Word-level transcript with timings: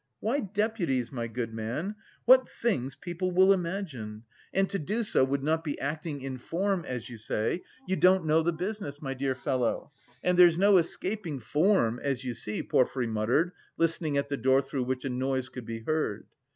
"Why 0.19 0.39
deputies, 0.39 1.11
my 1.11 1.27
good 1.27 1.53
man? 1.53 1.93
What 2.25 2.49
things 2.49 2.95
people 2.95 3.29
will 3.29 3.53
imagine! 3.53 4.23
And 4.51 4.67
to 4.71 4.79
do 4.79 5.03
so 5.03 5.23
would 5.23 5.43
not 5.43 5.63
be 5.63 5.79
acting 5.79 6.21
in 6.21 6.39
form 6.39 6.83
as 6.87 7.07
you 7.07 7.19
say, 7.19 7.61
you 7.87 7.95
don't 7.95 8.25
know 8.25 8.41
the 8.41 8.51
business, 8.51 8.99
my 8.99 9.13
dear 9.13 9.35
fellow.... 9.35 9.91
And 10.23 10.39
there's 10.39 10.57
no 10.57 10.77
escaping 10.77 11.39
form, 11.39 11.99
as 12.01 12.23
you 12.23 12.33
see," 12.33 12.63
Porfiry 12.63 13.05
muttered, 13.05 13.51
listening 13.77 14.17
at 14.17 14.27
the 14.27 14.37
door 14.37 14.63
through 14.63 14.85
which 14.85 15.05
a 15.05 15.09
noise 15.11 15.49
could 15.49 15.65
be 15.67 15.81
heard. 15.81 16.25